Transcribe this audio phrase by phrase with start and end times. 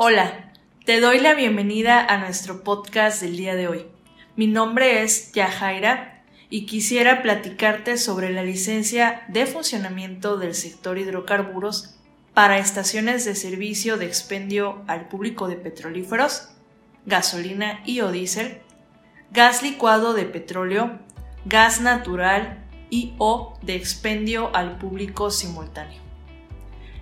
[0.00, 0.52] Hola,
[0.84, 3.86] te doy la bienvenida a nuestro podcast del día de hoy.
[4.36, 11.96] Mi nombre es Yajaira y quisiera platicarte sobre la licencia de funcionamiento del sector hidrocarburos
[12.32, 16.50] para estaciones de servicio de expendio al público de petrolíferos,
[17.04, 18.60] gasolina y o diésel,
[19.32, 21.00] gas licuado de petróleo,
[21.44, 26.00] gas natural y o de expendio al público simultáneo.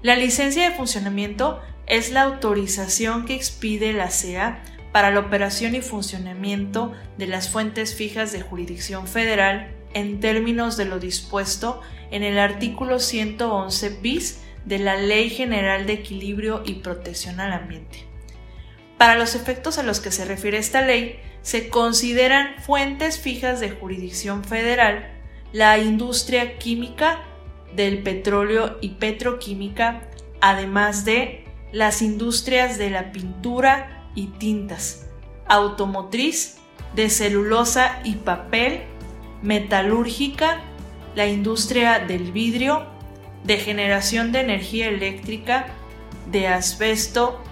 [0.00, 4.62] La licencia de funcionamiento es la autorización que expide la CEA
[4.92, 10.84] para la operación y funcionamiento de las fuentes fijas de jurisdicción federal en términos de
[10.84, 17.40] lo dispuesto en el artículo 111 bis de la Ley General de Equilibrio y Protección
[17.40, 18.06] al Ambiente.
[18.98, 23.70] Para los efectos a los que se refiere esta ley, se consideran fuentes fijas de
[23.70, 25.10] jurisdicción federal
[25.52, 27.22] la industria química
[27.76, 30.08] del petróleo y petroquímica,
[30.40, 31.43] además de
[31.74, 35.06] las industrias de la pintura y tintas,
[35.48, 36.58] automotriz,
[36.94, 38.82] de celulosa y papel,
[39.42, 40.60] metalúrgica,
[41.16, 42.86] la industria del vidrio,
[43.42, 45.66] de generación de energía eléctrica,
[46.30, 47.42] de asbesto,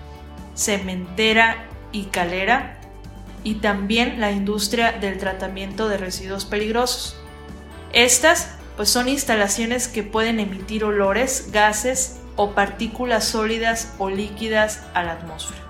[0.55, 2.79] cementera y calera,
[3.43, 7.17] y también la industria del tratamiento de residuos peligrosos.
[7.93, 15.03] Estas pues son instalaciones que pueden emitir olores, gases o partículas sólidas o líquidas a
[15.03, 15.61] la atmósfera.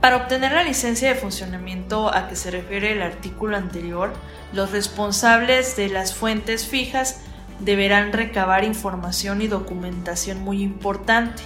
[0.00, 4.12] Para obtener la licencia de funcionamiento a que se refiere el artículo anterior,
[4.52, 7.20] los responsables de las fuentes fijas
[7.58, 11.42] deberán recabar información y documentación muy importante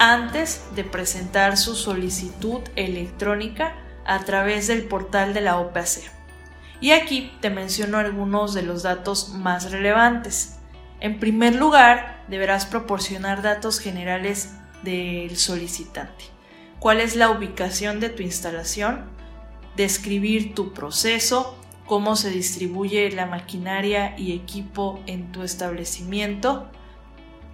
[0.00, 6.10] antes de presentar su solicitud electrónica a través del portal de la OPAC.
[6.80, 10.56] Y aquí te menciono algunos de los datos más relevantes.
[11.00, 16.24] En primer lugar, deberás proporcionar datos generales del solicitante.
[16.78, 19.10] ¿Cuál es la ubicación de tu instalación?
[19.76, 26.70] Describir tu proceso, cómo se distribuye la maquinaria y equipo en tu establecimiento,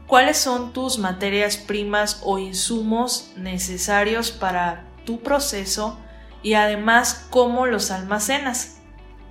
[0.06, 5.98] cuáles son tus materias primas o insumos necesarios para tu proceso
[6.42, 8.76] y además cómo los almacenas.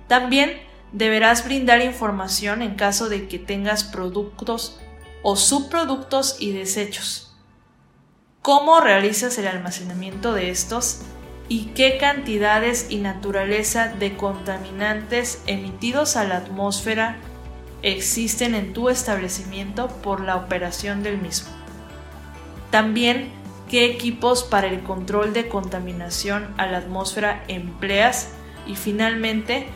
[0.08, 0.60] También
[0.92, 4.80] deberás brindar información en caso de que tengas productos
[5.28, 7.34] o subproductos y desechos.
[8.42, 11.00] ¿Cómo realizas el almacenamiento de estos?
[11.48, 17.16] ¿Y qué cantidades y naturaleza de contaminantes emitidos a la atmósfera
[17.82, 21.50] existen en tu establecimiento por la operación del mismo?
[22.70, 23.32] También,
[23.68, 28.28] ¿qué equipos para el control de contaminación a la atmósfera empleas?
[28.64, 29.66] Y finalmente,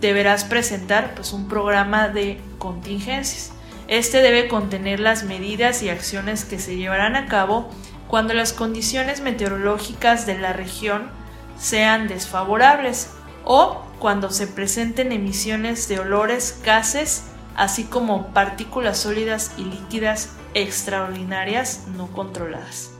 [0.00, 3.55] deberás presentar pues, un programa de contingencias.
[3.88, 7.70] Este debe contener las medidas y acciones que se llevarán a cabo
[8.08, 11.10] cuando las condiciones meteorológicas de la región
[11.58, 13.10] sean desfavorables
[13.44, 21.86] o cuando se presenten emisiones de olores, gases, así como partículas sólidas y líquidas extraordinarias
[21.96, 22.92] no controladas.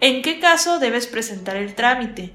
[0.00, 2.34] ¿En qué caso debes presentar el trámite?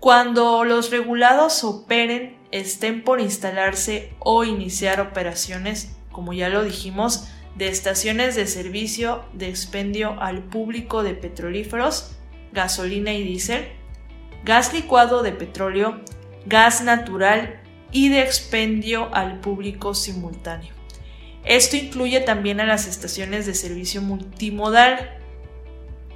[0.00, 7.68] Cuando los regulados operen, estén por instalarse o iniciar operaciones, como ya lo dijimos, de
[7.68, 12.12] estaciones de servicio de expendio al público de petrolíferos,
[12.52, 13.68] gasolina y diésel,
[14.44, 16.00] gas licuado de petróleo,
[16.46, 17.60] gas natural
[17.92, 20.72] y de expendio al público simultáneo.
[21.44, 25.18] Esto incluye también a las estaciones de servicio multimodal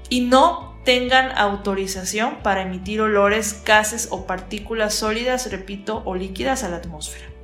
[0.08, 6.70] y no tengan autorización para emitir olores, gases o partículas sólidas, repito, o líquidas a
[6.70, 7.37] la atmósfera.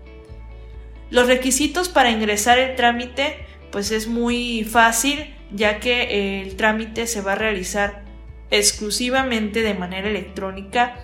[1.14, 7.20] Los requisitos para ingresar el trámite pues es muy fácil ya que el trámite se
[7.20, 8.02] va a realizar
[8.50, 10.96] exclusivamente de manera electrónica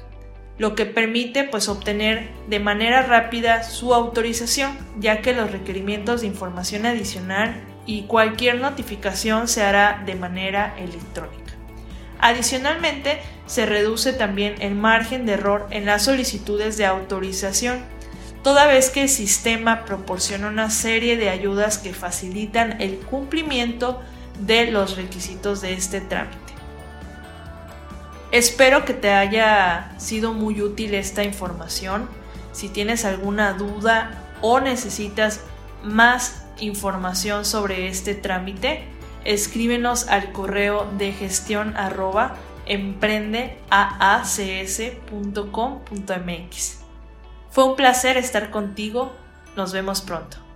[0.58, 6.26] lo que permite pues obtener de manera rápida su autorización ya que los requerimientos de
[6.26, 11.54] información adicional y cualquier notificación se hará de manera electrónica.
[12.18, 17.84] Adicionalmente, se reduce también el margen de error en las solicitudes de autorización,
[18.42, 24.00] toda vez que el sistema proporciona una serie de ayudas que facilitan el cumplimiento
[24.40, 26.38] de los requisitos de este trámite.
[28.32, 32.08] Espero que te haya sido muy útil esta información.
[32.52, 35.40] Si tienes alguna duda o necesitas
[35.82, 38.84] más información sobre este trámite,
[39.24, 42.36] escríbenos al correo de gestión arroba.
[47.50, 49.12] Fue un placer estar contigo,
[49.56, 50.49] nos vemos pronto.